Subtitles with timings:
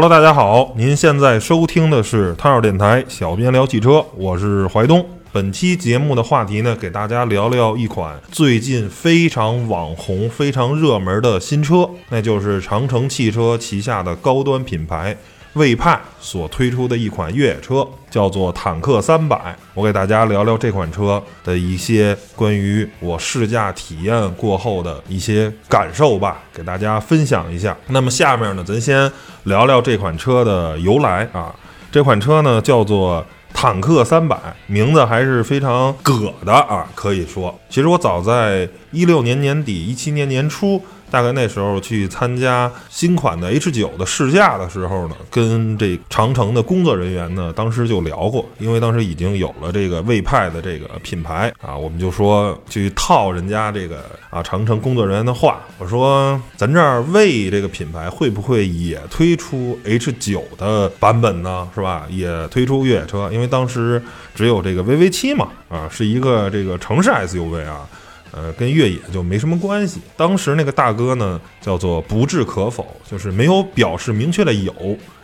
[0.00, 5.04] Hello，大家好，您现在收听的是汤小电台小编聊汽车，我是怀东。
[5.32, 15.16] 本期节目的话题呢，给大家聊聊一款最近非常网红、非常热门的新车，那就是长城汽车旗下的高端品牌
[15.54, 19.56] 魏派所推出的一款越野车，叫做坦克三百。
[19.74, 27.76] 我给大家聊聊这款车的一些关于我试驾体验过后的一些感受吧，给大家分享一下。
[27.88, 29.10] 那么下面呢，咱先
[29.44, 31.54] 聊聊这款车的由来啊。
[31.90, 33.24] 这款车呢，叫做。
[33.50, 40.80] 坦克三百名字还是非常葛的啊，可以说，其实我早在一六年年底、一七年年初。
[41.10, 61.68] 大概那时候去参加新款的 H 九的试驾的时候呢，跟这长城的工作人员呢，当时就聊过，因为当时已经有了这个魏派的这个品牌啊，我们就说去套人家这个啊长城工作人员的话，我说咱这儿魏这个品牌会不会也推出 H 九的版本呢？
[61.74, 62.06] 是吧？
[62.10, 64.02] 也推出越野车，因为当时
[64.34, 67.86] 只有这个 VV 七嘛，啊，是一个这个城市 SUV 啊。
[68.32, 70.00] 呃，跟越野就没什么关系。
[70.16, 74.72] 当时那个大哥呢，叫做不置可否，就是没有表示明确的有，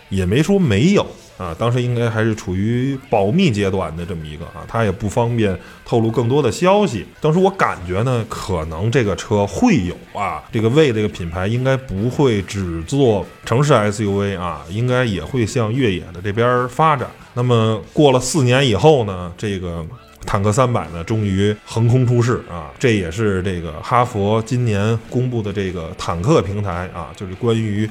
[0.08, 1.54] 也没说没有啊。
[1.58, 7.06] 当时应该还是处于保密阶段的这么一个啊，他也不方便透露更多的消息。
[7.20, 17.08] 当时我感觉呢，可能这个车会有啊，这个魏这个品牌应该不会只做城市 SUV 啊，应该也会向越野的这边发展。
[17.34, 19.84] 那么过了四年以后呢，这个。
[20.26, 22.70] 坦克三百呢，终于横空出世啊！
[22.78, 27.88] 这也是这个哈佛今年公布的这个坦克平台啊，就是关于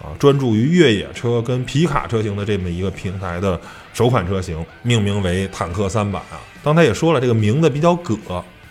[0.00, 3.60] 啊专注于越野车跟皮卡车型的这么一个平台的
[3.92, 6.40] 首款车型，命名为坦克三百啊。
[6.62, 8.16] 刚才也说了，这个名字比较葛，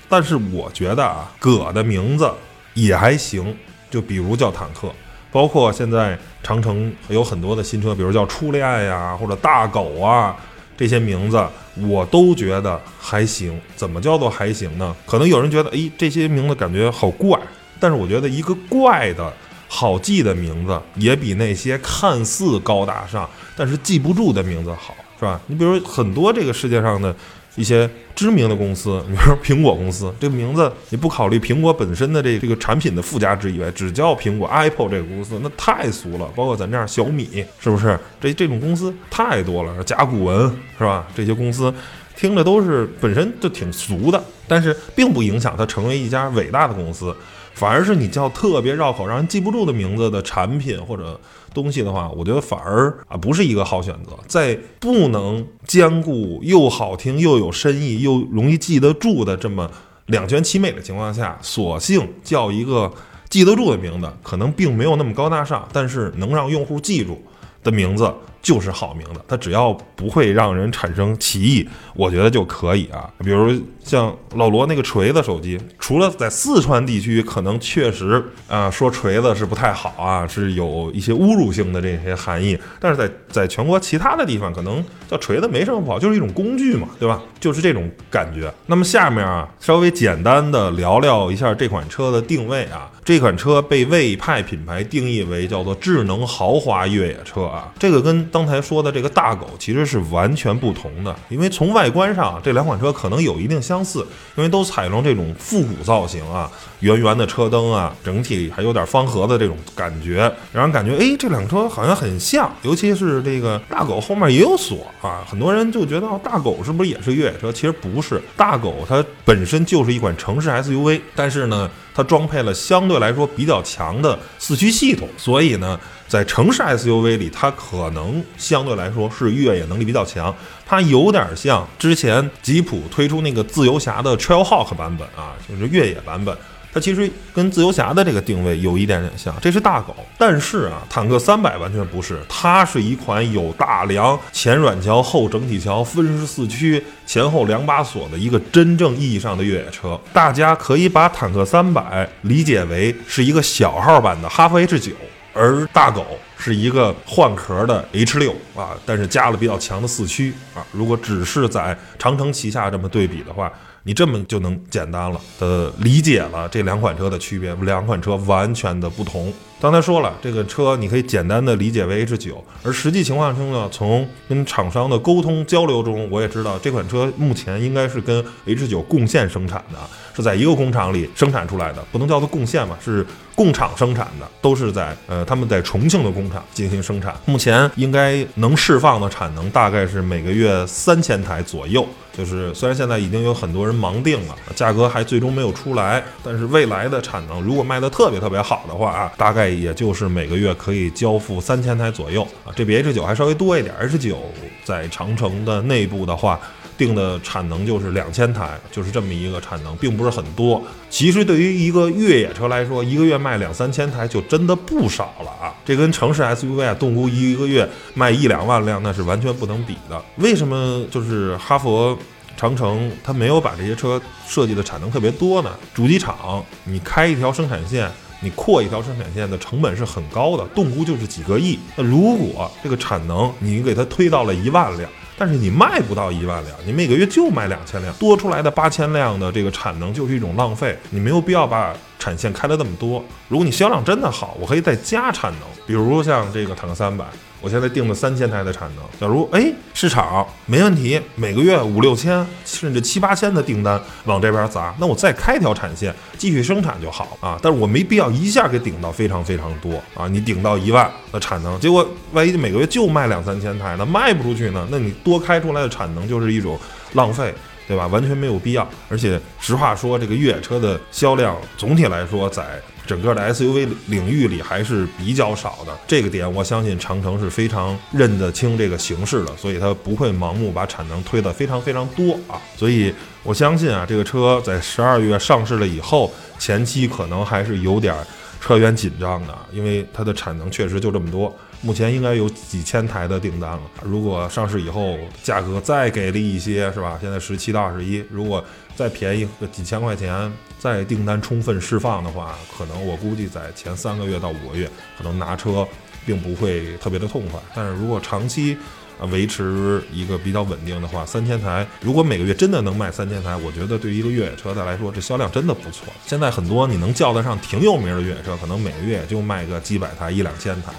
[0.10, 2.32] 但是我觉得啊，葛的名字
[2.74, 3.56] 也还行。
[3.92, 4.92] 就比如叫坦克，
[5.32, 10.36] 包括现在长城有很多的新车，比如叫初恋呀，或者大狗啊。
[10.76, 11.44] 这些名字
[11.76, 14.96] 我都觉得还行，怎么叫做还行呢？
[15.06, 17.40] 可能有人觉得，哎，这些名字感觉好怪，
[17.80, 19.34] 但是我觉得一个怪的
[19.68, 25.40] 好记的名字，也比那些看似高大上但是记不住的名字好，是吧？
[25.48, 27.16] 你比如很多这个世界上的。
[27.56, 36.30] 一些知名的公司， 比如说苹果公司，这个名字你不考虑苹果本身的这这个产品的附加值以外，只叫苹果 Apple 这个公司，那太俗了。
[36.36, 38.00] 包括咱这样小米，是不是？
[38.20, 41.06] 这这种公司太多了，甲骨文是吧？
[41.16, 41.74] 这些公司
[42.16, 47.16] 听着都是本身就挺俗的，但是并不影响它成为一家伟大的公司。
[47.54, 51.20] 反而是你叫特别绕口、让人记不住的名字的产品或者
[51.54, 54.12] 东西的话，我觉得反而啊不是一个好选择。
[54.28, 59.70] 在不能兼顾又好听又有深意又容易记得住的这么
[60.08, 62.92] 两全其美的情况下，索性叫一个
[63.30, 67.22] 记得住的名字，可能并没有那么高大上，但是能让用户记住
[67.64, 68.12] 的名字。
[68.44, 73.10] 就是好名字，它只要不会让人产生歧义，我觉得就可以啊。
[73.24, 73.52] 比如
[73.84, 87.22] 像老罗那个锤子手机，除了在四川地区可能确实啊说锤子是不太好啊，是有一些侮辱性的这些含义，但是在在全国其他的地方，可能叫锤子没什么不好，就是一种工具嘛，对吧？
[87.40, 88.54] 就是这种感觉。
[88.66, 92.92] 那么下面啊，稍微简单的聊聊一下这款车的定位啊。
[93.06, 101.16] 这款车被魏派品牌定义为叫做智能豪华越野车啊，这个跟刚才说的这个大狗其实是完全不同的。
[101.30, 104.00] 因为从外观上，这两款车可能有一定相似，
[104.36, 112.52] 因为都采用这种复古造型啊，圆圆的车灯啊，整体还有点方盒子这种感觉，让人感觉哎，这两车好像很像。
[112.64, 117.52] 尤其是这个大狗后面也有锁啊，很多人就觉得大狗是不是也是越野车？
[117.52, 121.70] 其实不是，大狗它本身就是一款城市 SUV，但是呢。
[121.94, 130.36] 它装配了相对来说比较强的四驱系统，所以呢，在城市 SUV 里，它可能相对来说是越野能力比较强。
[130.66, 136.36] 它有点像之前吉普推出那个自由侠的 Trailhawk 版本啊，就是越野版本。
[136.74, 150.00] 它其实跟自由侠的这个定位有一点点像，这是大狗，但是啊，坦克三百完全不是，它是一款有大梁、前软桥、后整体桥、分时四驱、前后两把锁的一个真正意义上的越野车。
[150.12, 154.94] 大家可以把坦克三百理解为是一个小号版的哈弗 H 九，
[155.32, 156.04] 而大狗
[156.40, 160.66] 是一个换壳的 H 六啊，但是加了比较强的四驱啊。
[160.72, 163.54] 如果只是在长城旗下这么对比的话。
[163.84, 169.34] 你这么就能简单了的理解了这两款车的区别，两款车完全的不同。
[169.64, 179.80] 刚才说了，这个车你可以简单的理解为 H 九，而实际情况中呢，从跟厂商的沟通交流中，我也知道这款车目前应该是跟 H 九共线生产的，
[180.14, 187.16] 是在一个工厂里生产出来的，不能叫做共线嘛，是共厂生产的，都是在呃他们在重庆的工厂进行生产。
[187.24, 191.88] 目前应该能释放的产能大概是每个月三千台左右。
[192.16, 202.52] 就是虽然现在已经有很多人盲定了，价格还最终没有出来，但是未来的产能如果卖得特别特别好的话啊，大概也就是每个月可以交付三千台左右啊。
[202.56, 204.20] 这比 H 九还稍微多一点，H 九
[204.64, 206.40] 在长城的内部的话。
[206.76, 210.62] 定的产能就是两千台，就是这么一个产能，并不是很多。
[210.90, 215.54] 其实对于一个越野车来说，一个月卖两三千台就真的不少了啊！
[215.64, 220.04] 这跟城市 SUV 啊，动估一个月卖一两万辆那是完全不能比的。
[220.16, 221.96] 为什么就是哈佛
[222.36, 225.52] 长城它没有把这些车设计的产能特别多呢？
[225.76, 227.90] 主机厂你开一条生产线，
[228.24, 231.60] 你扩一条生产线的成本是很高的，动估就是几个亿。
[231.76, 234.90] 那如果这个产能你给它推到了一万辆。
[235.16, 241.72] 但是你卖不到一万辆，你每个月就卖两千辆，多出来的八千辆的这个产能就是一种浪费，你没有必要把
[242.04, 243.02] 产线开了那么多。
[243.30, 247.06] 如果你销量真的好，我可以再加产能，比如像这个坦克三百。
[247.40, 257.38] 我现在定了三千台的产能，假如哎市场没问题，每个月五六千甚至七八千的订单往这边砸，那我再开条产线继续生产就好啊。
[257.42, 264.66] 但是我没必要一下给顶到非常非常多啊，你顶到一万的产能，结果万一每个月就卖两三千台，那卖不出去呢？
[264.72, 266.58] 那你多开出来的产能就是一种
[266.94, 267.36] 浪费，
[267.68, 267.88] 对吧？
[267.88, 268.68] 完全没有必要。
[268.90, 272.62] 而且实话说，这个越野车的销量总体来说在。
[272.86, 282.36] 整个的 SUV 领域里还是比较少的，这个点我相信长城是非常认得清这个形势的，所以它不会盲目把产能推得非常非常多啊。
[282.58, 282.94] 所以
[283.24, 287.96] 我相信啊，这个车在十二月上市了以后，前期可能还是有点
[288.42, 291.34] 车源紧张的，因为它的产能确实就这么多。
[291.64, 293.62] 目前应该有几千台的订单了。
[293.82, 297.00] 如果上市以后价格再给力一些，是吧？
[297.02, 298.44] 现在十七到二十一，如果
[298.76, 305.66] 再便宜个几千块钱，再订单充分释放的话，可能我估计在前三个月到五个月，可能拿车
[306.06, 307.40] 并不会特别的痛快。
[307.56, 308.58] 但是如果长期
[309.00, 315.88] 啊维持一个比较稳定的话，三千台，如果每个月真的能卖三千台，我觉得对于一个越野车的来说，这销量真的不错。
[316.06, 320.74] 现在很多你能叫得上挺有名的越野车，可能每个月也就卖个几百台、一两千台。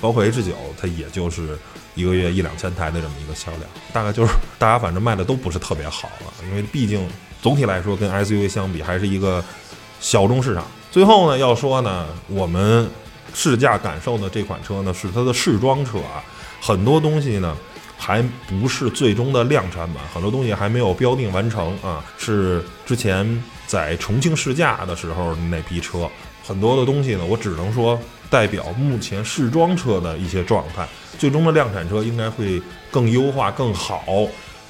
[0.00, 1.58] 包括 H 九，它也就是
[1.94, 3.62] 一个月一两千台的这么一个销量，
[3.92, 7.06] 大概就是大家反正卖的都不是特别好了，因为毕竟
[7.42, 9.44] 总体来说跟 SUV 相比还是一个
[10.00, 10.64] 小众市场。
[10.90, 12.88] 最后呢，要说呢，我们
[13.34, 16.24] 试驾感受的这款车呢是它的试装车啊，
[16.60, 17.56] 很多东西呢
[17.96, 26.08] 还不是最终的量产版，很多东西还没有标定完成啊，是之前在重庆试驾的时候那批车，
[26.46, 28.00] 很多的东西呢，我只能说。
[28.30, 30.88] 代表目前试装车的一些状态，
[31.18, 34.04] 最终的量产车应该会更优化、更好，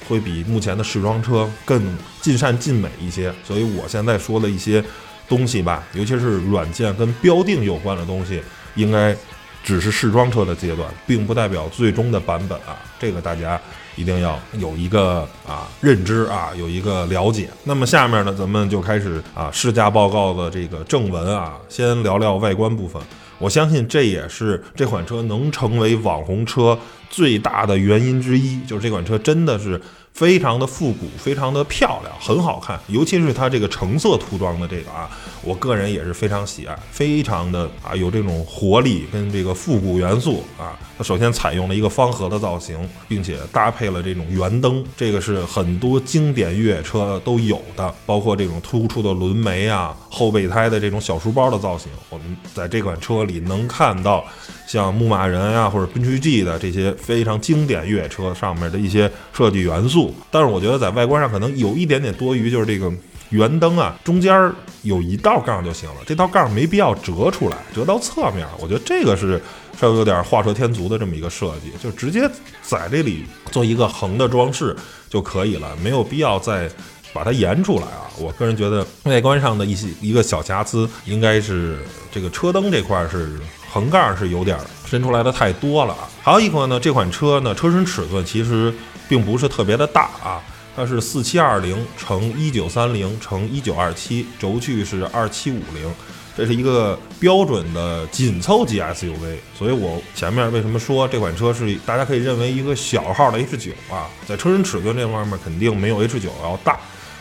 [0.09, 3.31] 会比目前的试装车更尽善尽美一些。
[3.43, 4.83] 所以我现在说的一些
[5.29, 8.41] 东西吧，尤其是软件跟标定有关的东西，
[8.73, 9.15] 应该
[9.63, 12.75] 只是试装车的阶段，并不代表最终的版本啊。
[12.99, 13.61] 这个大家
[13.95, 17.47] 一定要有一个啊认知啊，有一个了解。
[17.63, 22.99] 那么下面呢，咱们就开始啊试驾报告的这个正文啊，先聊聊外观部分。
[23.41, 26.77] 我相信这也是这款车能成为网红车
[27.09, 29.81] 最大的原因之一，就是这款车真的是。
[30.13, 35.09] 非常的复古，非常的漂亮，很好看，尤其是它这个橙色涂装的这个啊，
[35.41, 40.77] 我个人也是非常喜爱，非常的啊有这种活力跟这个复古元素啊。
[40.97, 42.77] 它首先采用了一个方盒的造型，
[43.07, 54.23] 并且搭配了这种圆灯，这个是很多经典越野车都有的，包括这种突出的轮眉啊、后备胎的这种小书包的造型，我们在这款车里能看到。
[54.71, 62.89] 像牧马人啊，或者奔驰 G 的这些非常经典越野车上面的一些设计元素，但是我觉得在外观上可能有一点点多余，就是这个
[63.31, 64.49] 圆灯啊，中间
[64.83, 69.41] 有一道杠就行了，这道杠没必要折出来，折到侧面，我觉得这个是
[69.77, 72.21] 稍微有点画蛇添足的这么一个设计，就直接
[72.61, 74.73] 在这里做一个横的装饰
[75.09, 76.69] 就可以了，没有必要再
[77.11, 78.07] 把它延出来啊。
[78.17, 83.37] 我个人觉得外观上的一些一个小瑕疵，应该是这个车灯这块是。
[83.71, 86.09] 横杠是有点伸出来的太多了啊！
[86.21, 88.73] 还有一款呢，这款车呢，车身尺寸其实
[89.07, 90.41] 并不是特别的大啊，
[90.75, 95.89] 它是四七二零乘一九三零乘一九二七，轴距是二七五零，
[96.35, 99.37] 这是一个标准的紧凑级 SUV。
[99.57, 106.77] 所以我前面为什么说这款车是大家可以认为一个小号的 H 九啊，在车身尺寸这方面肯定没有 H 九要大。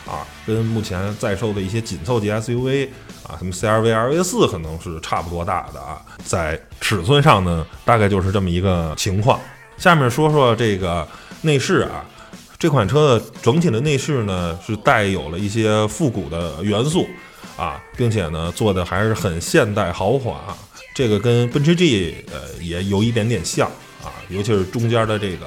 [0.06, 2.88] 啊，跟目前在售的一些紧凑级 SUV
[3.30, 9.38] 啊，什么 CRV、RV 四可能是差不多大的啊，在尺寸上呢，大概就是这么一个情况。
[9.76, 11.06] 下面说说这个
[11.42, 12.04] 内饰啊，
[12.58, 17.06] 这款车的整体的内饰呢是带有了一些复古的元素
[17.56, 20.40] 啊，并且呢做的还是很现代豪华。
[20.92, 23.68] 这个跟奔驰 G 呃也有一点点像
[24.02, 25.46] 啊，尤其是中间的这个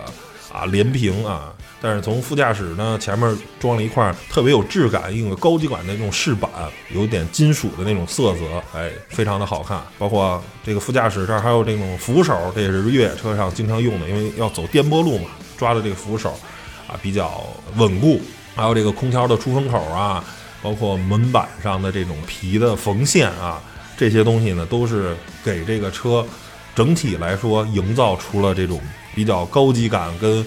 [0.53, 1.51] 啊连屏啊。
[1.81, 6.49] 但是从副驾驶呢，前面装了一块特别有质感、一个高级感的那种饰板，
[6.95, 9.81] 有点金属的那种色泽，哎，非常的好看。
[9.99, 16.39] 包括这个副驾驶这儿还有这种扶手，这也是越野车上经常用的，因为要走颠簸路嘛，抓的这个扶手
[16.87, 17.43] 啊比较
[17.75, 18.21] 稳固。
[18.55, 20.23] 还有这个空调的出风口啊，
[20.61, 23.61] 包括门板上的这种皮的缝线啊，
[23.97, 26.25] 这些东西呢，都是给这个车
[26.73, 28.79] 整体来说营造出了这种
[29.15, 30.45] 比较高级感跟。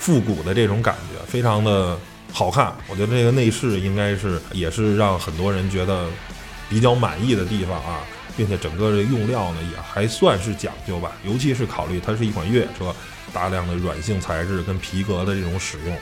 [0.00, 1.94] 复古的这种感觉非常的
[2.32, 6.06] 好看，我觉得这个内饰应该是也是让很多人觉得
[6.70, 8.00] 比较满意的地方啊，
[8.34, 12.94] 并且整个的用料呢也还算是讲究吧，尤其是考虑它是一款越野车，
[13.30, 15.94] 大量的软性材质跟皮革的这种使用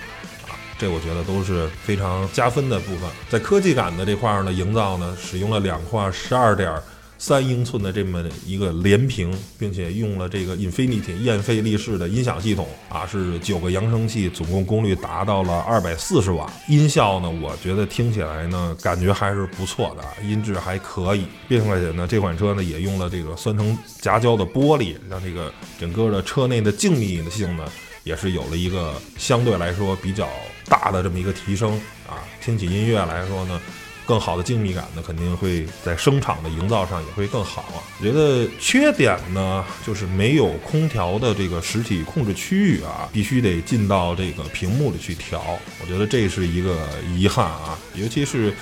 [0.47, 3.11] 啊，这我觉得都是非常加分的部分。
[3.29, 6.73] 在科技感的这块儿呢，营造呢使用了两块十二点。
[7.19, 16.49] 三英寸的这么一个连屏，并且用了这个 Infinity 燕飞利仕的音响系统啊，是九个扬声器，总共功率达到了二百四十瓦。
[16.69, 27.65] 音效呢，我觉得听起来呢，感觉还是不错的，音质还可以，并且呢，这款车呢也用了这个酸层夹胶的玻璃，让这个整个的车内的静谧性呢，
[28.05, 30.29] 也是有了一个相对来说比较
[30.67, 31.73] 大的这么一个提升
[32.09, 32.23] 啊。
[32.41, 33.61] 听起音乐来说呢。
[34.09, 37.79] 更好的静谧感呢，肯定会在声场的营造上也会更好啊。
[38.01, 45.45] 我觉得缺点呢，就是没有空调的这个实体控制区域啊，必须得进到这个屏幕里去调。
[45.83, 48.55] 我觉得这是一个遗憾啊，尤其是。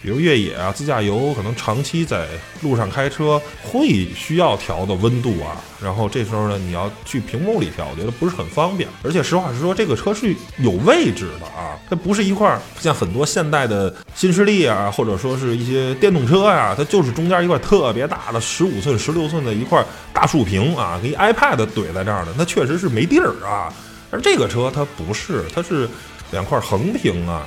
[0.00, 2.26] 比如越野啊，自驾游可能长期在
[2.62, 8.88] 路上开车会需要调的温度啊，然后这时候呢，你要去屏幕里调，我觉得不是很方便。
[9.02, 23.72] 而且实话实说，这个车是有位置的啊，它不是一块像很多现代的新势力啊，或者说是一些电动车呀，它就是中间一块特别大的十五寸、十六寸的一块大竖屏啊，给 iPad 怼在这儿的，那确实是没地儿啊。
[24.10, 25.88] 而这个车它不是，它是
[26.30, 27.44] 两块横屏啊。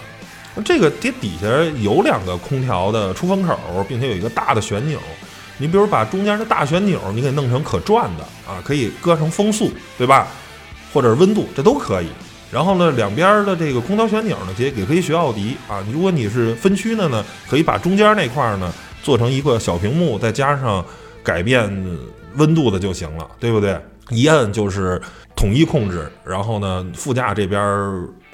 [0.55, 1.47] 那这个底底下
[1.81, 4.99] 有两个空调的出风口，并且有一个大的旋钮。
[5.57, 10.27] 你比如把中间的大旋钮，你给弄成可转的啊，可以搁成风速，对吧？
[10.91, 12.07] 或者是温度，这都可以。
[12.51, 15.81] 然后呢，两边的这个空调旋钮呢，也也可以学奥迪啊。
[15.93, 20.83] 如果你是分区的呢，可以把中间那块呢做成一个小屏幕，再加上
[21.23, 21.69] 改变
[22.35, 23.79] 温度的就行了，对不对？
[24.09, 25.01] 一摁就是
[25.35, 26.11] 统一控制。
[26.25, 27.61] 然后呢，副驾这边。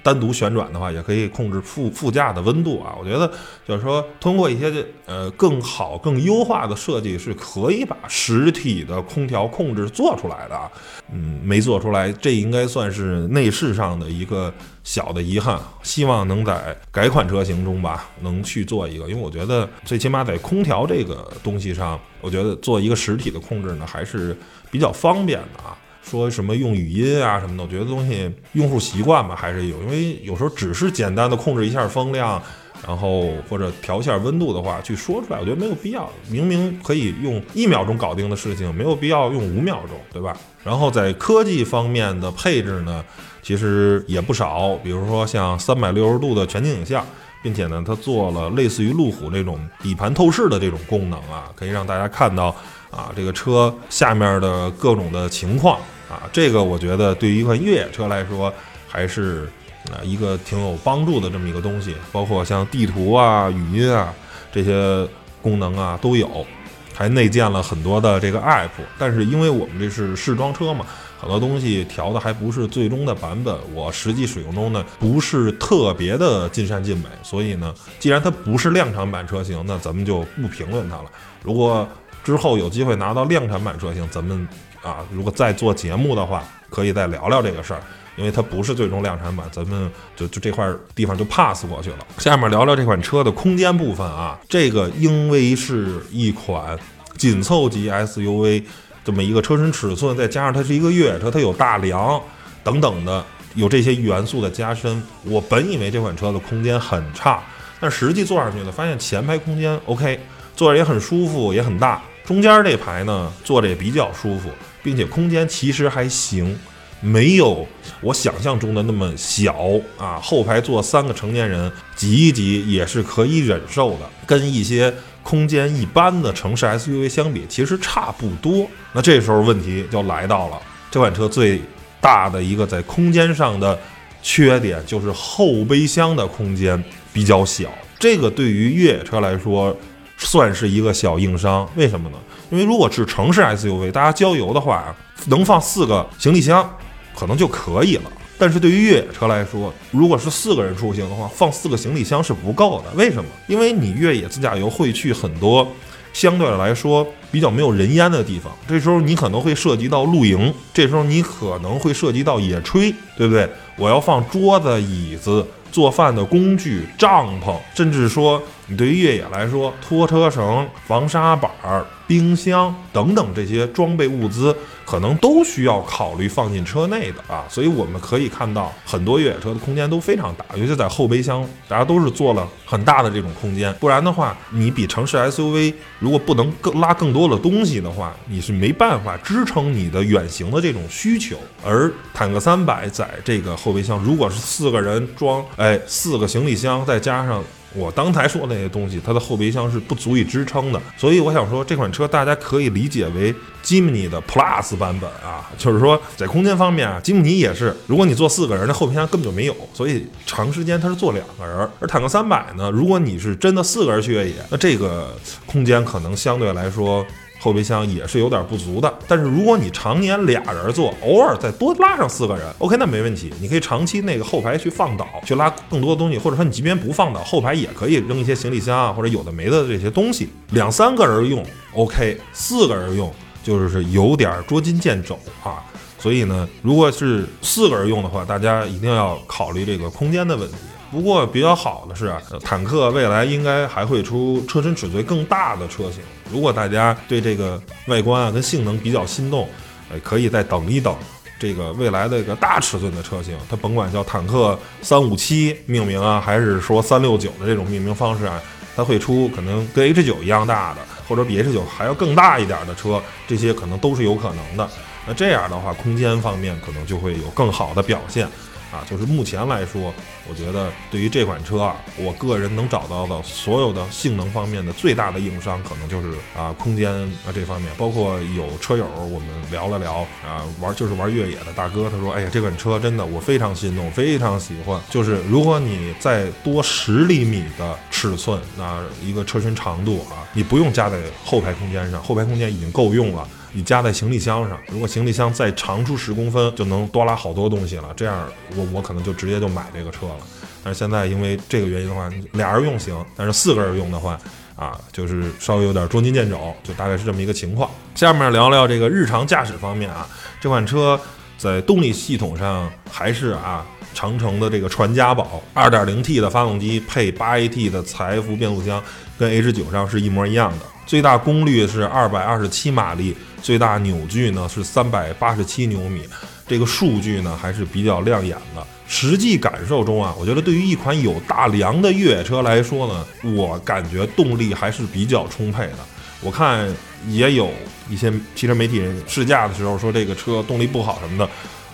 [0.08, 2.96] 单独旋转的话，也可以控制副副驾的温度啊。
[2.98, 3.30] 我觉得
[3.68, 4.72] 就是说，通过一些
[5.06, 10.72] 呃更好、更优化的设计，是可以把实体的空调控制做出来的啊。
[11.12, 14.54] 嗯，没做出来，这应该算是内饰上的一个
[14.86, 15.60] 小的遗憾。
[15.84, 24.34] 希望能在改款车型中吧，能去做一个，因为我觉得最起码在空调这个东西上，我觉得做一个实体的控制呢，还是
[24.72, 25.76] 比较方便的啊。
[26.10, 32.42] 说什么用语音啊什么的，我觉得东西用户习惯吧还是有，因为有时候只是简单的控制一下风量，
[32.88, 36.10] 然后或者调一下温度的话，去说出来，我觉得没有必要。
[36.30, 40.38] 明明可以用一秒钟搞定的事情，没有必要用五秒钟，对吧？
[40.64, 43.04] 然后在科技方面的配置呢，
[43.44, 47.06] 其实也不少，比如说像三百六十度的全景影像，
[47.44, 52.56] 并且呢，它做了类似于路虎这种底盘透视的这种功能啊，可以让大家看到
[52.90, 55.78] 啊这个车下面的各种的情况。
[56.10, 58.54] 啊，这个我觉得对于一款越野车来说，
[58.88, 59.50] 还是
[59.92, 61.94] 啊一个挺有帮助的这么一个东西。
[62.14, 64.14] 包括像地图啊、语音啊
[64.50, 65.06] 这些
[65.42, 66.46] 功能啊都有，
[66.94, 68.70] 还内建了很多的这个 app。
[68.98, 70.86] 但是因为我们这是试装车嘛，
[71.20, 73.54] 很多东西调的还不是最终的版本。
[73.74, 77.06] 我实际使用中呢，不是特别的尽善尽美。
[77.22, 81.06] 所以呢，既然它不是量产版车型，那咱们就不评论它了。
[81.44, 81.86] 如果
[82.24, 84.48] 之后有机会拿到量产版车型，咱们。
[84.88, 87.82] 啊，如果再做节目的话，可以再聊聊这个事儿，
[88.15, 90.65] 因为它不是最终量产版，咱们就就这块
[90.96, 91.98] 地方就 pass 过去了。
[92.17, 96.79] 下面聊聊这款车的空间部分啊，这个因为是一款
[97.17, 98.63] 紧凑级 SUV，
[99.03, 102.22] 这么一个车身尺寸，再加上它是一个越野车，它有大梁
[102.63, 103.25] 等等的，
[103.56, 107.44] 有这些元素的加深，我本以为这款车的空间很差，
[107.82, 110.17] 但实际坐上去呢，发现前排空间 OK，
[110.56, 112.01] 坐着也很舒服，也很大。
[112.27, 114.51] 中间这排呢，坐着也比较舒服。
[114.84, 116.57] 并且空间其实还行，
[117.01, 117.67] 没有
[118.00, 119.53] 我想象中的那么小
[119.98, 120.17] 啊。
[120.24, 124.10] 后排坐三个成年人，挤一挤也是可以忍受的。
[124.25, 124.93] 跟一些
[125.24, 128.65] 空间一般的城市 SUV 相比，其实差不多。
[128.93, 130.57] 那这时候问题就来到了，
[130.89, 131.60] 这款车最
[132.00, 133.77] 大的一个在空间上的
[134.22, 136.81] 缺点就是后备箱的空间
[137.12, 137.69] 比较小。
[138.00, 139.75] 这个对于越野车来说
[140.17, 141.67] 算是一个小硬伤。
[141.75, 142.17] 为什么呢？
[142.50, 144.95] 因为如果是城市 SUV，大家郊游的话，
[145.27, 146.69] 能放四个行李箱，
[147.15, 148.03] 可能就可以了。
[148.39, 152.91] 但是对于越野车来说，如果是四个人出行的话，放四个行李箱是不够的。
[152.95, 153.29] 为什么？
[153.47, 155.67] 因为你越野自驾游会去很多
[156.13, 163.50] 相对来说比较没有人烟的地方，这时候你可能会涉及到露营，这时候你可能会涉及到野炊，对不对？
[163.75, 165.45] 我要放桌子、椅子、
[165.77, 174.56] 做饭的工具、帐篷，甚至说你对于越野来说，拖车绳、防沙板儿、冰箱等等这些装备物资。
[174.88, 183.74] 可能都需要考虑放进车内的啊，所以我们可以看到很多越野车的空间都非常大，尤其在后备箱，大家都是做了很大的这种空间。
[183.82, 191.36] 不然的话，你比城市 SUV 如果不能更拉更多的东西的话，你是没办法支撑你的远行的这种需求。
[191.66, 197.44] 而坦克三百在这个后备箱，如果是四个人装，哎，四个行李箱再加上。
[197.77, 211.69] 我刚才说那些东西，它的后备箱是不足以支撑的，所以我想说，这款车大家可以理解为吉姆尼的 Plus 版本啊，就是说在空间方面啊，吉姆尼也是，如果你坐四个人，那后备箱根本就没有，所以长时间它是坐两个人。
[211.79, 215.15] 而坦克三百呢，如果你是真的四个人去越野，那这个
[215.46, 217.05] 空间可能相对来说。
[217.39, 223.32] 后备箱也是有点不足的，但是如果你常年俩人坐，偶尔再多拉上四个人，OK，那没问题。
[223.39, 230.29] 你可以长期那个后排去放倒，去拉更多的东西，或者说你即便不放倒，后排也可以扔一些行李箱啊，或者有的没的这些东西。
[230.50, 235.63] 两三个人用 OK，四个人用就是有点捉襟见肘啊。
[236.00, 240.56] 所以呢，如果是四个人用的话，大家一定要考虑这个空间的问题。
[240.89, 246.02] 不过比较好的是，坦克未来应该还会出车身尺寸更大的车型。
[246.32, 249.50] 如果大家对这个外观啊跟性能比较心动，
[249.89, 250.95] 呃，可以再等一等
[251.39, 253.38] 这个未来的一个大尺寸的车型。
[253.50, 258.41] 它甭管叫坦克三五七命名啊，还是说三六九的这种命名方式啊，
[258.76, 264.69] 它会出可能跟 H 九一样大的，或者比 H 九还要更大一点的车，这些可能都是有可能的。
[265.06, 268.28] 那这样的话，空间方面可能就会有更好的表现。
[268.71, 269.93] 啊，就是目前来说，
[270.30, 276.91] 我觉得对于这款车啊，我个人能找到的所有的性能方面的最大的硬伤，可能就是啊空间
[277.25, 277.71] 啊这方面。
[277.77, 284.82] 包括有车友我们聊了聊啊，玩就是玩越野的大哥，他说，哎呀，这款车真的我非常心动，非常喜欢。
[284.89, 293.27] 就是如果你再多十厘米的尺寸，那一个车身长度啊，你不用加在后排空间上，后排空间已经够用了。
[293.53, 297.93] 你加在行李箱上，如果行李箱再长出十公分，就能多拉好多东西了。
[297.95, 300.17] 这样，我我可能就直接就买这个车了。
[300.63, 304.19] 但是现在因为这个原因的话，俩人用行，但是四个人用的话，
[304.55, 307.69] 啊，就是稍微有点捉襟见肘，就大概是这么一个情况。
[307.95, 310.07] 下面聊聊这个日常驾驶方面啊，
[310.41, 310.99] 这款车
[311.38, 318.83] 在动力系统上还是啊长城的这个传家宝，2.0T 的发动机配 8AT 的财富变速箱，
[319.17, 320.65] 跟 H9 上是一模一样的。
[320.88, 326.02] 最大功率是二百二十七马力，最大扭矩呢是三百八十七牛米，
[326.47, 328.65] 这个数据呢还是比较亮眼的。
[328.88, 335.80] 实际感受中啊，我觉得对于一款有大梁的越野车来说呢，我感觉动力还是比较充沛的。
[336.21, 336.73] 我看
[337.10, 337.52] 也有
[337.89, 341.30] 一些汽车媒体人试驾的时候说这个车动力不好什么的，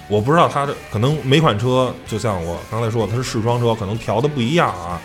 [0.08, 4.99] 我不知道它的可能每款车就像我刚才说它是试装车，可能调的不一样啊。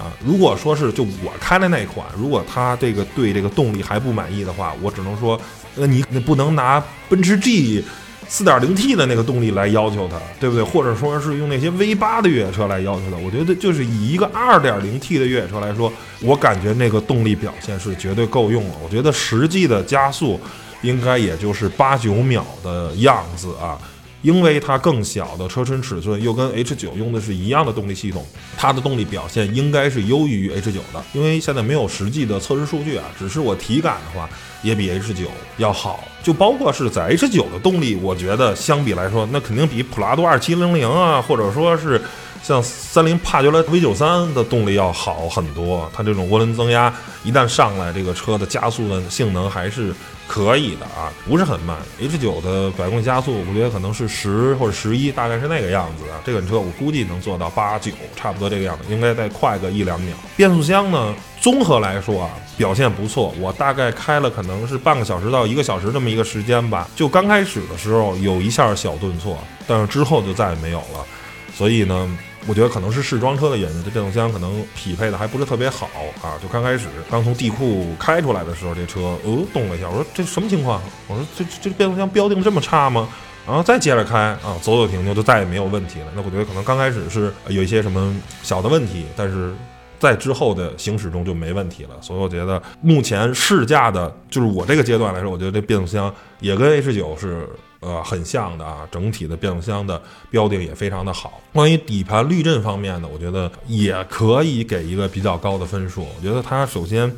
[0.00, 5.38] 啊，如果说是就我开的那款，如果它这个对这个动力还不满意的话，我只能说，
[5.74, 7.84] 那你你不能拿奔驰 G
[8.28, 10.64] 4.0T 的那个动力来要求它，对不对？
[10.64, 13.16] 或者说是用那些 V 八的越野车来要求它。
[13.18, 18.74] 我觉得就是以一个 2.0T 的越野车来说，我感觉那个动力表现是绝对够用了。
[18.82, 20.40] 我觉得实际的加速
[20.82, 23.76] 应该也就是八九秒的样子啊。
[24.22, 31.02] 因为它更小的车身尺寸，又跟 H 九用的是一样的动力系统，它的动力表现应该是优于 H 九的。
[31.12, 34.28] 因为现在没有实际的测试数据啊，只是我体感的话，
[34.62, 35.24] 也比 H 九
[35.56, 36.04] 要好。
[36.22, 42.00] 就包括是在 H 九的动力，我觉得相比来说，那肯定比普拉多二七零零啊，或者说是
[42.42, 45.90] 像三菱帕杰罗 V 九三的动力要好很多。
[45.94, 49.94] 它这种涡轮增压一旦上来，这个车的加速的性能还是。
[50.30, 51.76] 可以的啊，不是很慢。
[51.98, 56.22] H 九的百公里加速，我觉得可能是十或者十一，大概是那个样子啊。
[56.24, 60.16] 这款车我估计能做到八九，差不多这个样子，应该再快个一两秒。
[60.36, 63.34] 变速箱呢，综合来说啊，表现不错。
[63.40, 66.88] 我大概开了可能是半个小时到一个小时这么一个时间吧。
[66.94, 71.04] 就刚开始的时候有一下小顿挫，但是之后就再也没有了。
[71.52, 72.18] 所以呢。
[72.46, 75.88] 我觉得可能是试装车的原因，这变速箱可能匹配的还不是特别好
[76.22, 76.38] 啊。
[76.42, 80.80] 就刚开始刚从地库开出来的时候，这车呃动了一下，我说这什么情况？
[81.06, 83.08] 我说这这变速箱标定这么差吗？
[83.46, 86.06] 然后再接着开啊，走走停停就再也没有问题了。
[86.14, 89.52] 那我觉得可能刚开始是有一些什么小的问题，但是
[89.98, 91.90] 在之后的行驶中就没问题了。
[92.00, 97.48] 所以我觉得目前试驾的，就是我这个阶段来说，我觉得这变速箱也跟 H 九是
[97.80, 101.40] 呃很像的啊，整体的变速箱的标定也非常的好。
[101.52, 106.06] 关于底盘滤震方面呢，我觉得也可以给一个比较高的分数。
[106.16, 107.10] 我觉得它首先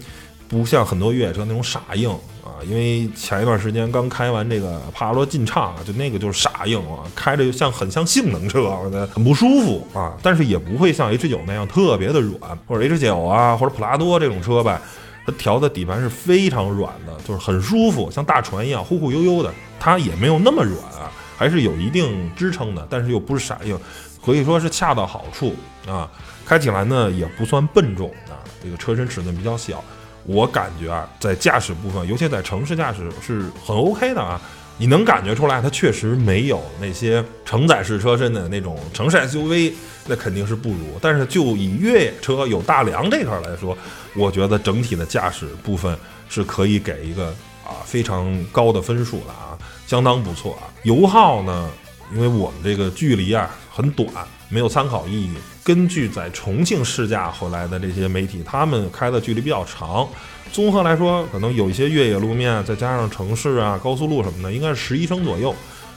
[0.48, 2.62] 不像很多越野车那种傻硬啊。
[2.64, 8.70] 因为前一段时间刚开完这个帕罗劲畅啊，就那个就是傻硬啊，开着像很像性能车，
[9.12, 10.16] 很不舒服啊。
[10.22, 14.80] 但是也不会像 H 九那样特别的软，或者 H 九啊，或者普拉多这种车吧，
[15.26, 19.52] 它调的底盘是非常软的，就是很舒服，像大船一样忽忽悠悠的。
[19.78, 23.78] 它也没有那么软啊，还是有一定支撑的，但是又不是傻硬，
[24.24, 25.54] 可以说是恰到好处
[25.86, 26.08] 啊。
[26.44, 29.82] 开起来呢也不算笨重啊，这个车身尺寸比较小。
[30.24, 34.40] 我感觉啊，在驾驶部分，尤其在城市驾驶是很 OK 的啊。
[34.78, 39.72] 你能感觉出来，它确实没有那些承载式车身的那种城市 SUV，
[40.06, 40.98] 那肯定是不如。
[41.00, 43.76] 但是就以越野车有大梁这块来说，
[44.14, 45.96] 我觉得整体的驾驶部分
[46.28, 47.26] 是可以给一个
[47.64, 49.56] 啊非常高的分数的啊，
[49.86, 50.66] 相当不错啊。
[50.82, 51.70] 油耗呢，
[52.12, 54.08] 因为我们这个距离啊很短。
[54.52, 55.30] 没有参考意义。
[55.64, 60.06] 根据在重庆试驾回来的这些媒体，他们开的距离比较长，
[60.52, 65.54] 综合来说，可能有一些越野路面，再加上城市啊、高速路什么的，应该是十一升左右。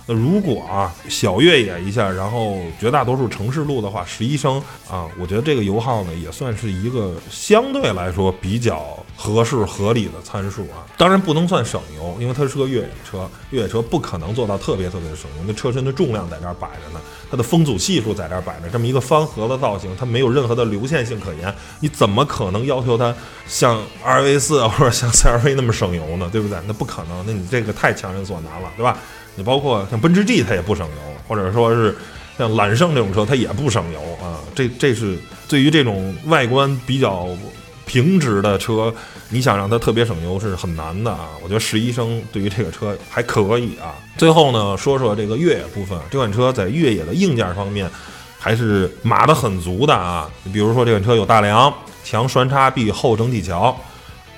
[0.07, 10.85] 那如果啊小越野一下，然后绝大多数城市路的话，十一升啊，我觉得这个油耗呢也算是一个相对来说比较合适合理的参数啊。
[10.97, 15.43] 当然不能算省油，因为它是个越野车，越野车不可能做到特别特别的省油。
[15.47, 23.13] 那车身的重量在这儿摆着呢，它的风阻系数在这儿摆着，这么一个方盒的造型，它没有任何的流线性可言，你怎么可能要求它
[23.47, 26.29] 像 R V 四或者像 C R V 那么省油呢？
[26.31, 26.59] 对不对？
[26.67, 28.97] 那不可能，那你这个太强人所难了，对吧？
[29.35, 30.95] 你包括像奔驰 G，它也不省油，
[31.27, 31.95] 或者说是
[32.37, 34.39] 像揽胜这种车，它也不省油啊。
[34.53, 35.17] 这这是
[35.47, 37.27] 对于这种外观比较
[37.85, 38.93] 平直的车，
[39.29, 41.29] 你想让它特别省油是很难的啊。
[41.43, 43.93] 我觉得十一升对于这个车还可以啊。
[44.17, 47.89] 最后呢，说说这个越野部分，这款车在越野的硬件方面
[48.39, 50.29] 还是码的很足的啊。
[50.43, 53.77] 你比如说这款车有大梁、强栓插臂、后整体桥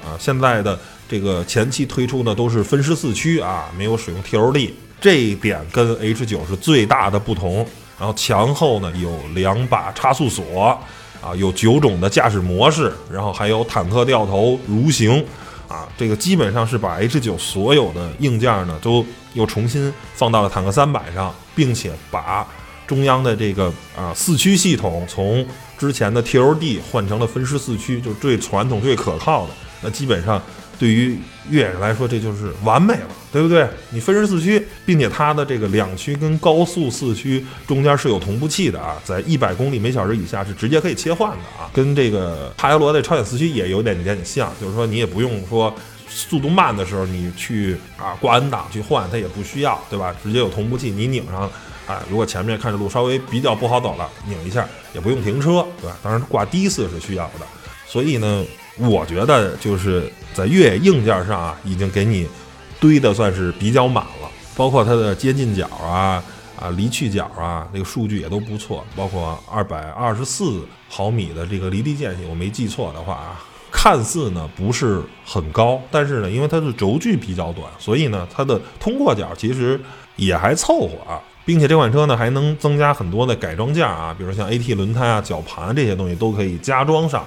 [0.04, 0.18] 啊。
[0.20, 4.72] 现在的这个前期推出的都是分时四驱啊，没有使用 TOD。
[5.00, 7.66] 这一点跟 H 九是最大的不同。
[8.00, 10.80] 然后墙后呢有两把差速锁，
[11.20, 15.26] 啊，有九种的驾驶模式，然后还有坦克掉头、蠕行，
[15.68, 22.46] 啊，这个基本上是把 H 九所有的硬件呢都又重新放到了坦克三百上，并且把
[22.86, 25.44] 中央的这个啊四驱系统从
[25.76, 29.54] 之前的 TOD 换成了分时四驱，就是最传统、最可靠的。
[29.82, 30.40] 那基本上。
[30.80, 31.18] 对于
[31.50, 33.68] 越野来说，这就是完美了，对不对？
[33.90, 45.74] 你分时四驱，并且它的这个两驱跟高速四驱中间是有同步器的啊，在一百公里每小时以下是直接可以切换的啊，跟这个帕杰罗的超远四驱也有点点像，就是说你也不用说
[46.08, 50.16] 速度慢的时候你去啊挂 N 档去换，它也不需要，对吧？
[50.24, 51.50] 直接有同步器，你拧上，
[51.88, 55.98] 啊，如果前面看着路稍微比较不好走了，拧一下也不用停车，对吧？
[56.04, 57.48] 当然挂低四是需要的，
[57.88, 58.46] 所以呢。
[58.78, 62.28] 我觉得就是在越野硬件上啊，已经给你
[62.80, 66.24] 堆的算是比较满了，包括它的接近角啊、
[66.60, 68.86] 啊离去角啊，这个数据也都不错。
[68.96, 79.80] 包括二百二十四毫米的这个离地间隙，我没记错的话啊，看似呢不是很高，但是呢，因为它的轴距比较短，所以呢，它的通过角其实
[80.16, 87.26] 也还凑合啊，并且这款车呢还能增加很多的改装件啊，比如像 AT 轮胎啊、绞盘这些东西都可以加装上。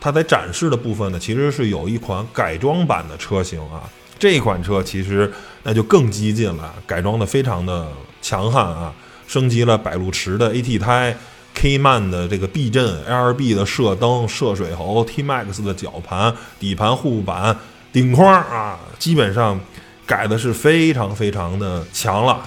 [0.00, 3.82] 它在展示的部分呢，其实是有一款改装版的车型啊。
[4.18, 5.30] 这款车其实
[5.62, 7.86] 那就更激进了，改装的非常的
[8.20, 8.92] 强悍啊，
[9.26, 11.16] 升级了百路驰的 AT 胎
[11.54, 17.56] ，K-MAN 的这个避震，LB 的射灯、涉水喉，T-MAX 的绞盘、底盘护板、
[17.92, 19.58] 顶框啊，基本上
[20.06, 22.42] 改的是非常非常的强了。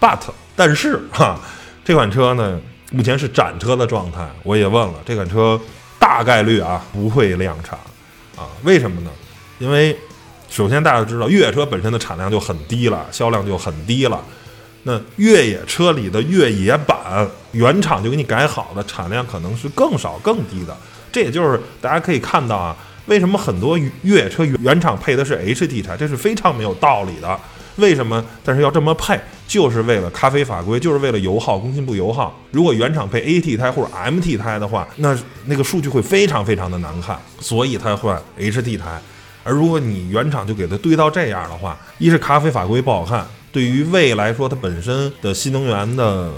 [0.00, 0.20] But
[0.54, 1.40] 但是哈，
[1.84, 2.60] 这款车呢，
[2.92, 4.28] 目前是展车的状态。
[4.44, 5.60] 我也问了这款车。
[5.98, 7.78] 大概率啊不会量产，
[8.36, 9.10] 啊，为什么呢？
[9.58, 9.96] 因为
[10.48, 14.22] 首先大家知道越野车本身的产量就很低了，销量就很低了。
[14.84, 20.74] 那越野车里的越野版原厂就给你改好的产量可能是更少更低的。
[21.10, 22.74] 这也就是大家可以看到啊，
[23.06, 27.38] 为什么很多越野车原厂配的是 HT 胎，这是非常没有道理的。
[27.78, 28.24] 为什么？
[28.44, 32.36] 但是要这么配，就是为了咖啡法规，就是为了油耗，工信部油耗。
[32.50, 39.00] 如果原厂配 AT 胎或者 MT 胎的话，那那个数据会非常非常的难看，所以它换 HT 胎。
[39.44, 46.30] 而如果你原厂就给它堆到这样的话，一是咖啡法规不好看，对于未来说它本身的新能源的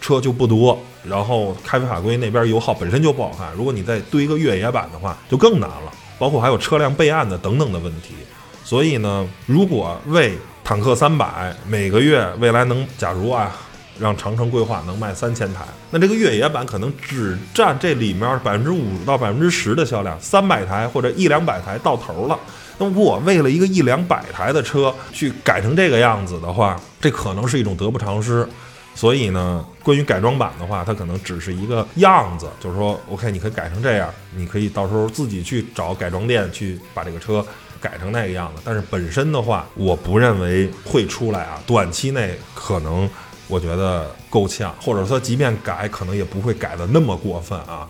[0.00, 5.92] 车就不多然后咖啡法规那边油耗本身就不好看，如果你再堆一个越野版的话，就更难了。
[6.18, 8.14] 包括还有车辆备案的等等的问题。
[8.62, 13.54] 所以呢，如果为坦克三百每个月未来能，假如啊，
[13.98, 22.38] 让长城规划能卖三千台，那这个越野版可能只占这里面百分之五到百分之十的销量，三百台或者一两百台到头了。
[22.78, 28.48] 那我为了一个一两百台的车去改成这个样子的话，这可能是一种得不偿失。
[28.94, 37.44] 所以呢，关于改装版的话，它可能只是一个样子，就是说，OK，你可以改成这样，你可以到时候自己去找改装店去把这个车
[37.82, 38.62] 改成那个样子。
[38.64, 43.10] 但是本身的话，我不认为会出来啊，短期内可能
[43.48, 47.86] 我觉得够呛，或者说即便改，可能也不会改的那么过分啊。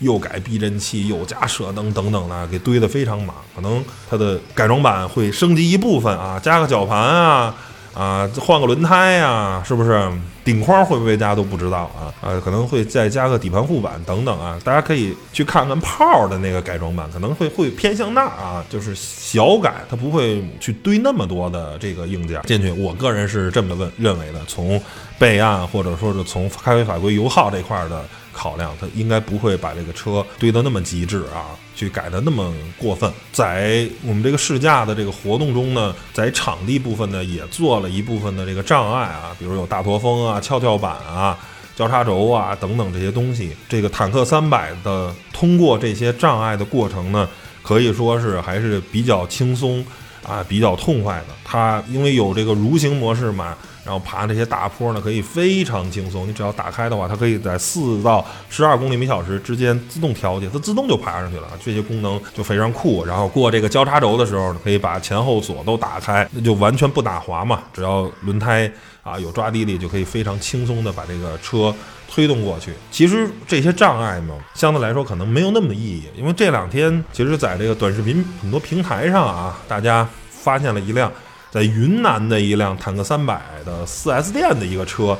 [0.00, 3.34] 又改避震器，又加射灯等等的，给堆得非常满。
[3.54, 7.54] 可能它的改装版会升级一部分啊，加个绞盘啊，
[7.94, 10.12] 啊，换个轮胎呀，是不是？
[10.46, 12.14] 顶框会不会大家都不知道啊？
[12.20, 14.56] 呃，可能会再加个底盘护板等等啊。
[14.62, 22.70] 大家可以去看看炮的那个改装版，可能会会偏向那儿啊，就是小改，它不会去堆那么多的这个硬件进去。
[22.70, 24.80] 我个人是这么问认为的，从
[25.18, 28.04] 备案或者说是从开回法规油耗这块的。
[28.38, 33.10] 考量，它应该不会把这个车堆得那么极致啊，去改的那么过分。
[33.32, 41.38] 在我们这个试驾的这个活动中呢，在场地部分呢，也做了一部分的这个障碍啊，比如有大驼峰啊、跷跷板啊、
[41.74, 43.56] 交叉轴啊等等这些东西。
[43.68, 47.28] 这个坦克三百的通过这些障碍的过程呢，
[47.62, 49.84] 可以说是还是比较轻松
[50.26, 51.34] 啊，比较痛快的。
[51.44, 53.56] 它因为有这个蠕行模式嘛。
[53.86, 56.26] 然后爬这些大坡呢，可以非常轻松。
[56.26, 61.48] 你只要打开的话，它可以在四到十二公里每小时之间自动调节，它自动就爬上去了。
[61.64, 63.04] 这些功能就非常酷。
[63.04, 67.62] 然后过这个交叉轴的时候，可以把前后锁都打开，那就完全不打滑嘛。
[67.72, 68.68] 只要轮胎
[69.04, 71.72] 啊有抓地力，就可以非常轻松的把这个车
[72.10, 72.72] 推动过去。
[72.90, 81.12] 其实这些障碍嘛，相对来说可能没有那么意义，因为这两天其实在这个短视频很多平台上啊，大家发现了一辆。
[81.56, 85.18] 在云南的一辆坦克三百的 4S 店的一个车，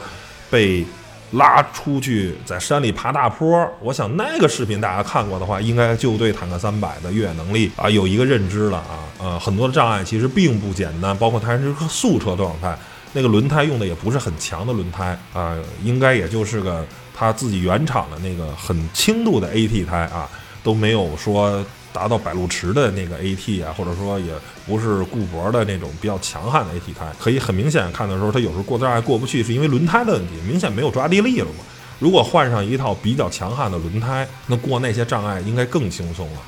[0.50, 0.84] 被
[1.30, 3.66] 拉出去在山里爬大坡。
[3.80, 9.08] 我想那个视频大家看过的话，应该就对坦克三百的越野能力啊有一个认知了啊。
[9.18, 12.78] 呃，很多的障碍其实并不简单，包括它是个素车状态，
[13.14, 20.28] 那个轮胎用的也不是很强的轮胎啊，应该也就是个它自己原厂的那个很轻度的 AT 胎啊，
[20.62, 21.64] 都没有说。
[21.96, 24.34] 达到百路驰的那个 AT 啊，或者说也
[24.66, 31.64] 不是固铂的那种比较强悍的 AT 胎，可以很明显看的时候，它有时候过障碍过不去，是因为轮胎的问题，明显没有抓地力了嘛。
[31.98, 36.40] 如果换上一套比较强悍的轮胎，那过那些障碍应该更轻松了。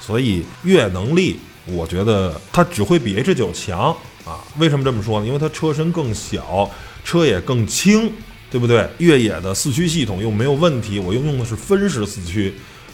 [0.00, 4.42] 所以越野能力，我觉得它只会比 H 九强啊。
[4.58, 5.26] 为什么这么说呢？
[5.26, 6.68] 因为它车身更小，
[7.04, 8.10] 车也更轻，
[8.50, 8.88] 对不对？
[8.98, 12.52] 越野的四驱系统又没有问题，我又用的是分时四驱，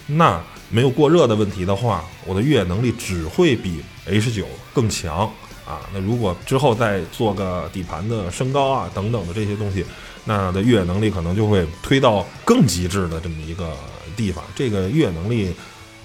[0.09, 0.38] 那。
[0.74, 5.30] 没有过热的问题的话，我的越野能力只会比 H 九更强
[5.66, 5.80] 啊。
[5.92, 9.85] 那如果之后再做个底盘的升高啊等等的这些东西，
[10.24, 13.76] 那的越野能力可能就会推到更极致的这么一个
[14.16, 14.42] 地方。
[14.56, 15.52] 这个越野能力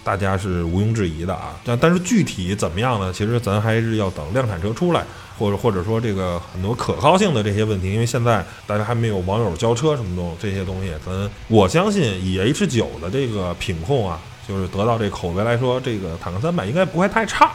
[0.03, 1.57] 大家是毋庸置疑的啊。
[1.63, 3.13] 但但是具体怎么样呢？
[3.13, 5.05] 其实咱还是要等量产车出来，
[5.39, 14.19] 或者或者说这个很多可靠性的这些问题，因为现在大家还没有网友交车什么东这些东西，咱我相信以 H 九的这个品控啊。
[14.47, 17.51] 就是得到这口碑来说，这个坦克三百应该不会太差，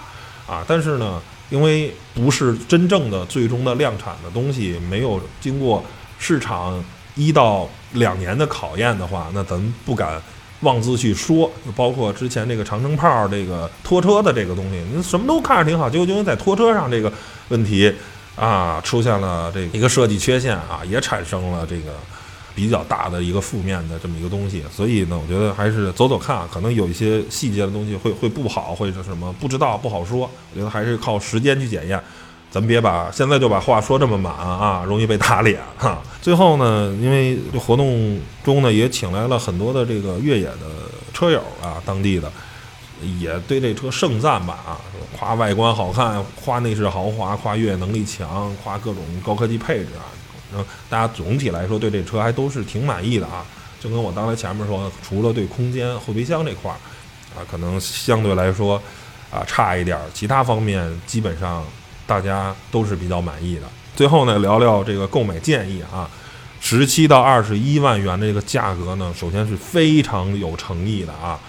[0.46, 5.83] 啊，但是呢，因为不是真正的最终的量产的东西，没有经过
[6.18, 10.20] 市场一到两年的考验的话，那咱不敢
[10.61, 11.50] 妄自去说。
[11.64, 17.11] 就包括之前这个长城炮这个拖车的这个东西，你什么都看着挺好，结果就因为在拖车上这个
[17.48, 17.92] 问题
[18.37, 21.92] 啊，出现了这一个设计缺陷啊，也产生了这个。
[22.55, 30.31] 比较大的一个负面的这么一个东西，所以呢，我觉得还是走走看，可能有一些细节的东西会会不好，或者什么不知道不好说。
[30.53, 31.99] 我觉得还是靠时间去检验，
[32.51, 36.03] 咱别把现在就把话说这么满啊，容易被打脸哈。
[36.21, 42.31] 最后呢，因为这活动中呢也请来了很多的这个越野的车友啊，当地的
[43.19, 44.77] 也对这车盛赞吧啊，
[45.19, 50.05] 夸外观好看，夸内饰豪华，夸越野能力强，夸各种高科技配置啊。
[50.57, 53.45] 嗯，大家总体来说对这车还都是挺满意的啊。
[53.81, 56.79] 就跟我刚才前面说，除了对空间后备箱这块儿
[57.37, 58.81] 啊，可能相对来说
[59.29, 61.65] 啊差一点儿，其他方面基本上
[62.07, 63.62] 大家都是比较满意的。
[63.97, 66.09] 最后呢，聊聊这个购买建议啊，
[66.61, 71.41] 十七到二十一万元的这个价格呢，首先是非常有诚意的啊，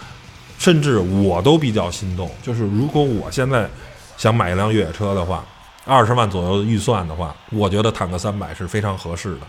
[0.57, 2.31] 甚至我都比较心动。
[2.41, 3.69] 就是如果我现在
[4.17, 5.45] 想买一辆越野车的话。
[5.85, 9.41] 二十万左右的预算的话，我觉得坦克三百是非常合适的。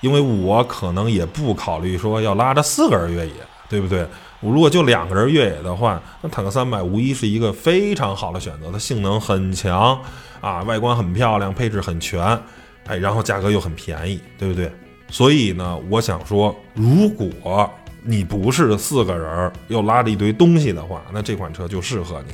[0.00, 3.34] 因为我可能也不考虑说要拉着四个人越野，
[3.68, 4.06] 对不对？
[4.40, 10.00] 我如果就两个人越野的话，那坦克三百无疑是一个非常好的选择，它性能很强
[10.40, 12.18] 啊，外观很漂亮，配置很全，
[12.86, 14.72] 哎，然后价格又很便宜，对不对？
[15.10, 17.70] 所以呢，我想说，如果
[18.02, 22.32] 你不是四个人又拉着一堆东西的话，那这款车就适合你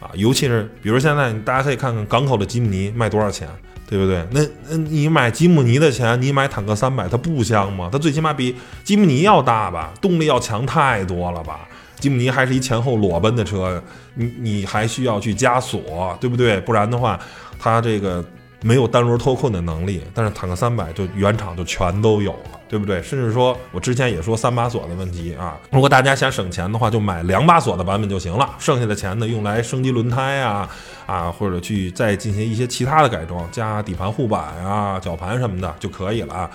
[0.00, 3.48] 啊，尤其是比如现在大家可以看看港口的吉姆尼卖多少钱。
[3.88, 4.26] 对不对？
[4.32, 7.88] 那那你买吉姆尼的钱，你买坦克三百，它不香吗？
[7.92, 11.60] 它最起码比吉姆尼要大吧，动力要强太多了吧？
[12.00, 13.80] 吉姆尼还是一前后裸奔的车，
[14.14, 16.60] 你你还需要去加锁，对不对？
[16.62, 17.16] 不然的话，
[17.60, 18.24] 它这个。
[18.62, 23.02] 没有单轮脱困的能力，但是坦克三百就原厂就全都有了，对不对？
[23.02, 30.68] 甚至说我之前也说三把锁的问题啊，如果大家想省钱的话，就买两把锁的版本就行了，剩下的钱呢用来升级轮胎啊
[31.06, 36.50] 啊，或者去再进行一些其他的改装，加底盘护板啊、绞盘什么的就可以了啊。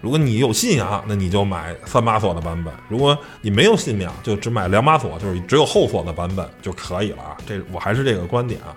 [0.00, 7.36] 如果你有信仰，那你就买三把锁的版本；如果你没有信仰，就只买两把锁，就是只有后锁的版本就可以了啊。
[7.46, 8.76] 这我还是这个观点啊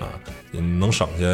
[0.00, 0.08] 啊，
[0.50, 1.24] 能省下。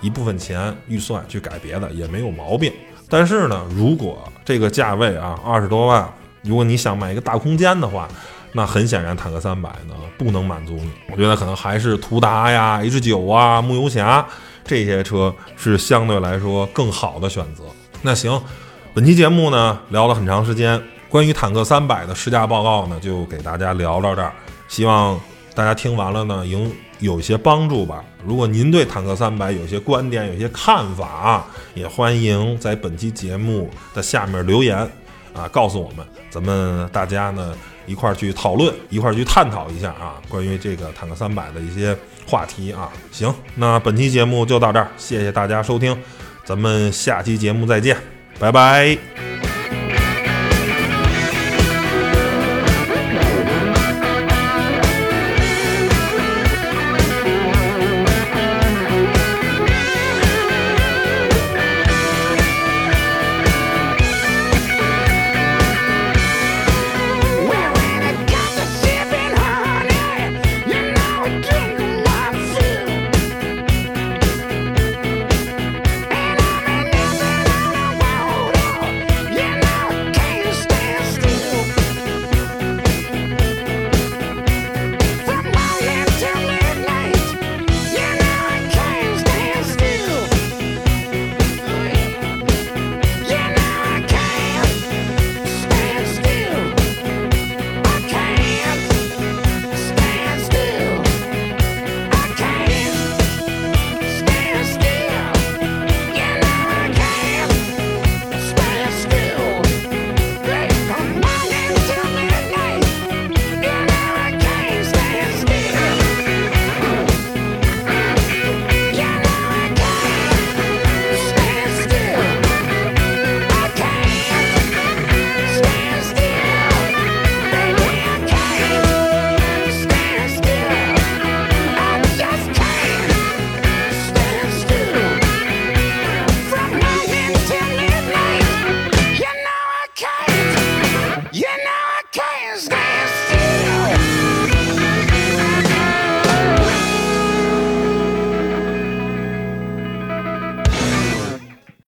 [0.00, 2.72] 一部分钱预算去改别的也没有毛病，
[3.08, 6.08] 但是呢，如果这个价位啊二十多万，
[6.42, 8.08] 如果你想买一个大空间的话，
[8.52, 10.90] 那很显然坦克三百呢不能满足你。
[11.12, 14.26] 我觉得可能还是途达呀、H 九啊、牧游侠
[14.64, 17.64] 这些车是相对来说更好的选择。
[18.02, 18.40] 那行，
[18.94, 24.32] 本期节目呢聊了很长时间，关于坦克三百的试驾报告呢就给大家聊到这儿，
[24.66, 25.20] 希望
[25.54, 26.72] 大家听完了呢赢。
[27.00, 28.04] 有一些帮助吧。
[28.24, 34.76] 如果您对坦克三百有些观点、有些看法，也欢迎在本期节目的下面留言
[35.34, 37.54] 啊，告诉我们，咱们大家呢
[37.86, 42.90] 一块儿去讨论，一块儿去探讨一下啊，关于这个坦克三百的一些话题啊。
[43.10, 45.96] 行，那本期节目就到这儿，谢谢大家收听，
[46.44, 47.96] 咱们下期节目再见，
[48.38, 49.29] 拜拜。